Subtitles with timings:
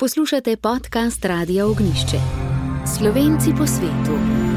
[0.00, 2.16] Poslušate podcast Radia Ognišče.
[2.96, 4.49] Slovenci po svetu.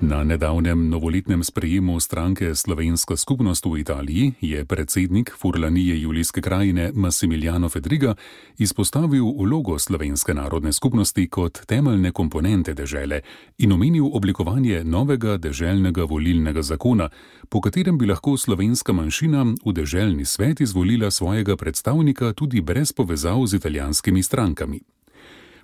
[0.00, 7.68] Na nedavnem novoletnem sprejemu stranke Slovenska skupnost v Italiji je predsednik Furlanije Julijske krajine Massimiliano
[7.68, 8.14] Fedriga
[8.58, 13.20] izpostavil vlogo slovenske narodne skupnosti kot temeljne komponente dežele
[13.58, 17.08] in omenil oblikovanje novega deželnega volilnega zakona,
[17.48, 23.46] po katerem bi lahko slovenska manjšina v deželni svet izvolila svojega predstavnika tudi brez povezav
[23.46, 24.80] z italijanskimi strankami.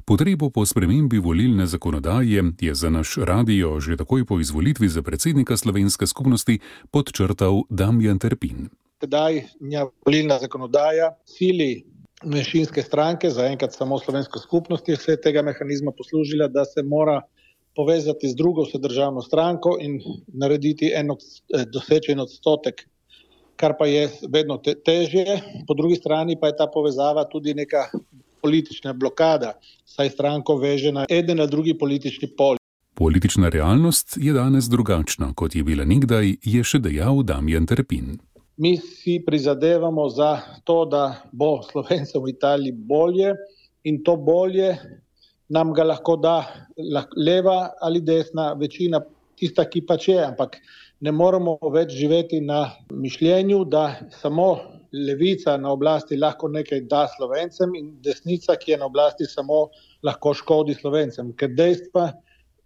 [0.05, 5.57] Potrebo po spremembi volilne zakonodaje je za naš radio že takoj po izvolitvi za predsednika
[5.57, 6.59] slovenske skupnosti
[6.93, 8.69] podčrtal Damjan Terpin.
[9.01, 11.87] Tedaj nja volilna zakonodaja sili
[12.25, 17.23] menšinske stranke, zaenkrat samo slovenska skupnost je se tega mehanizma poslužila, da se mora
[17.77, 21.17] povezati z drugo vsedržavno stranko in narediti eno
[21.73, 22.84] dosečen odstotek,
[23.57, 25.41] kar pa je vedno te težje.
[25.67, 27.89] Po drugi strani pa je ta povezava tudi neka
[28.45, 29.55] politična blokada,
[29.89, 32.61] saj stranko veže na eden ali drugi politični pol.
[32.95, 38.19] Politična realnost je danes drugačna, kot je bila nekdaj, je še dejal Damjan Terpin.
[38.56, 43.33] Mi si prizadevamo za to, da bo Slovencem v Italiji bolje
[43.89, 44.77] in to bolje
[45.48, 46.37] nam ga lahko da
[47.17, 49.00] leva ali desna večina,
[49.37, 50.56] tista, ki pač je, ampak
[51.00, 53.84] ne moremo več živeti na mišljenju, da
[54.22, 54.48] samo
[55.06, 59.69] levica na oblasti lahko nekaj da slovencem in desnica, ki je na oblasti, samo
[60.06, 61.33] lahko škodi slovencem.
[61.39, 62.12] Ker dejstva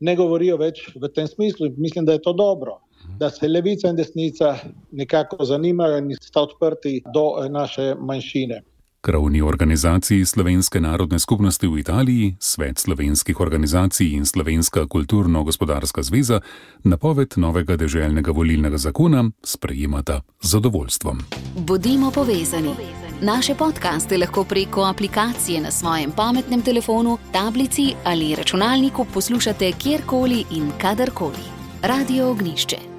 [0.01, 2.79] ne govorijo več v tem smislu mislim, da je to dobro.
[3.19, 4.57] Da se levica in desnica
[4.93, 8.63] nekako zanimajo in sta odprti do naše manjšine.
[9.09, 16.41] Krovni organizaciji Slovenske narodne skupnosti v Italiji, Svet slovenskih organizacij in Slovenska kulturno-gospodarska zveza
[16.85, 21.23] napoved novega deželnega volilnega zakona sprejemata z zadovoljstvom.
[21.57, 22.75] Bodimo povezani.
[23.23, 30.71] Naše podkaste lahko preko aplikacije na svojem pametnem telefonu, tablici ali računalniku poslušate kjerkoli in
[30.81, 31.49] kadarkoli.
[31.83, 32.98] Radio Ognišče.